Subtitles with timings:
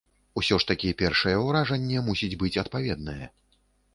[0.41, 3.25] Усё ж такі першае ўражанне мусіць быць адпаведнае.